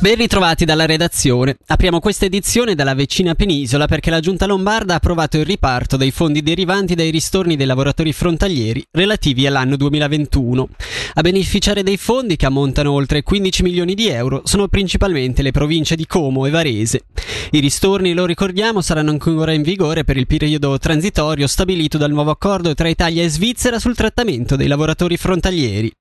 [0.00, 1.56] Ben ritrovati dalla redazione.
[1.66, 6.12] Apriamo questa edizione dalla vicina penisola perché la Giunta Lombarda ha approvato il riparto dei
[6.12, 10.68] fondi derivanti dai ristorni dei lavoratori frontalieri relativi all'anno 2021.
[11.14, 15.96] A beneficiare dei fondi, che ammontano oltre 15 milioni di euro, sono principalmente le province
[15.96, 17.02] di Como e Varese.
[17.50, 22.30] I ristorni, lo ricordiamo, saranno ancora in vigore per il periodo transitorio stabilito dal nuovo
[22.30, 25.92] accordo tra Italia e Svizzera sul trattamento dei lavoratori frontalieri.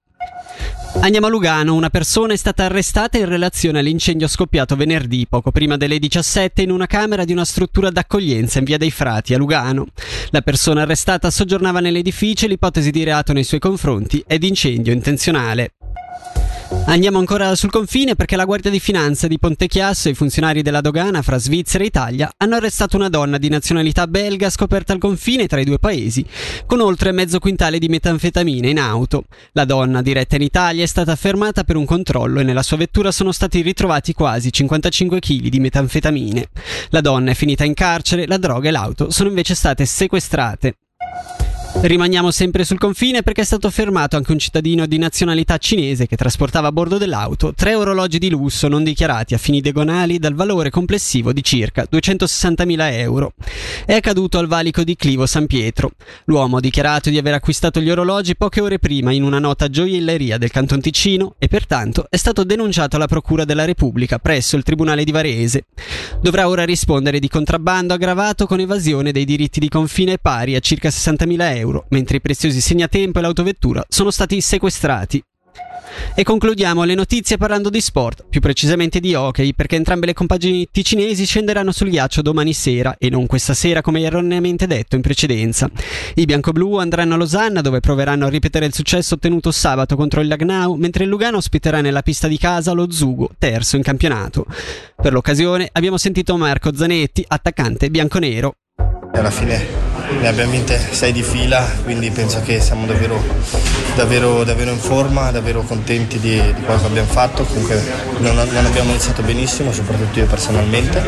[1.00, 5.78] Andiamo a Lugano, una persona è stata arrestata in relazione all'incendio scoppiato venerdì, poco prima
[5.78, 9.87] delle 17, in una camera di una struttura d'accoglienza in via dei Frati a Lugano.
[10.32, 14.92] La persona arrestata soggiornava nell'edificio e l'ipotesi di reato nei suoi confronti è di incendio
[14.92, 15.76] intenzionale.
[16.88, 20.62] Andiamo ancora sul confine perché la Guardia di Finanza di Ponte Chiasso e i funzionari
[20.62, 25.00] della dogana fra Svizzera e Italia hanno arrestato una donna di nazionalità belga scoperta al
[25.00, 26.26] confine tra i due paesi
[26.66, 29.26] con oltre mezzo quintale di metanfetamine in auto.
[29.52, 33.12] La donna, diretta in Italia, è stata fermata per un controllo e nella sua vettura
[33.12, 36.50] sono stati ritrovati quasi 55 kg di metanfetamine.
[36.90, 40.76] La donna è finita in carcere, la droga e l'auto sono invece state sequestrate.
[41.80, 46.16] Rimaniamo sempre sul confine perché è stato fermato anche un cittadino di nazionalità cinese che
[46.16, 50.72] trasportava a bordo dell'auto tre orologi di lusso non dichiarati a fini diagonali dal valore
[50.72, 53.34] complessivo di circa 260.000 euro.
[53.86, 55.92] È accaduto al valico di Clivo San Pietro.
[56.25, 60.39] L'uomo ha dichiarato di aver acquistato gli orologi poche ore prima in una nota gioielleria
[60.39, 65.03] del Canton Ticino e pertanto è stato denunciato alla Procura della Repubblica presso il Tribunale
[65.03, 65.66] di Varese.
[66.22, 70.89] Dovrà ora rispondere di contrabbando aggravato con evasione dei diritti di confine pari a circa
[70.89, 75.22] 60.000 euro euro, mentre i preziosi segnatempo e l'autovettura sono stati sequestrati.
[76.14, 80.68] E concludiamo le notizie parlando di sport, più precisamente di hockey, perché entrambe le compagini
[80.72, 85.70] ticinesi scenderanno sul ghiaccio domani sera e non questa sera come erroneamente detto in precedenza.
[86.16, 90.28] I bianco-blu andranno a Losanna dove proveranno a ripetere il successo ottenuto sabato contro il
[90.28, 94.46] Lagnau, mentre il Lugano ospiterà nella pista di casa lo Zugo, terzo in campionato.
[94.96, 98.53] Per l'occasione abbiamo sentito Marco Zanetti, attaccante bianco-nero.
[99.14, 99.87] Alla fine
[100.19, 103.22] ne abbiamo vinte sei di fila, quindi penso che siamo davvero,
[103.95, 107.44] davvero, davvero in forma, davvero contenti di, di quello che abbiamo fatto.
[107.44, 107.81] Comunque
[108.19, 111.03] non, non, abbiamo iniziato benissimo, soprattutto io personalmente,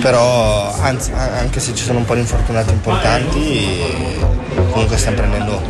[0.00, 3.68] però anzi, anche se ci sono un po' di infortunati importanti,
[4.70, 5.62] comunque stiamo prendendo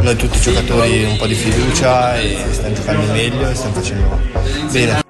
[0.00, 4.20] noi tutti i giocatori un po' di fiducia e stiamo giocando meglio e stiamo facendo
[4.70, 5.07] bene.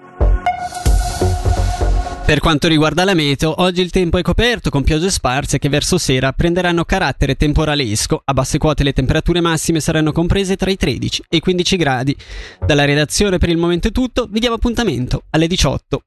[2.28, 5.96] Per quanto riguarda la meteo, oggi il tempo è coperto con piogge sparse che verso
[5.96, 8.20] sera prenderanno carattere temporalesco.
[8.22, 12.14] A basse quote le temperature massime saranno comprese tra i 13 e i 15 gradi.
[12.66, 16.02] Dalla redazione per il momento è tutto, vi diamo appuntamento alle 18.